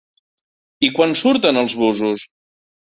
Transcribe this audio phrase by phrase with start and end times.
[0.87, 2.29] I quan surten els busos?